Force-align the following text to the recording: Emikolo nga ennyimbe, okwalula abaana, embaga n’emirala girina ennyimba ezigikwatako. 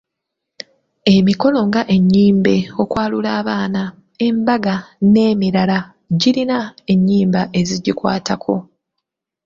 Emikolo 1.15 1.59
nga 1.67 1.81
ennyimbe, 1.95 2.55
okwalula 2.81 3.29
abaana, 3.39 3.83
embaga 4.27 4.75
n’emirala 5.11 5.79
girina 6.19 6.59
ennyimba 6.91 7.41
ezigikwatako. 7.59 8.55